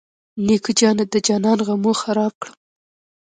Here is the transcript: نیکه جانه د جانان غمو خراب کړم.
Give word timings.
نیکه 0.45 0.71
جانه 0.79 1.05
د 1.11 1.15
جانان 1.27 1.59
غمو 1.67 1.91
خراب 2.01 2.33
کړم. 2.41 2.57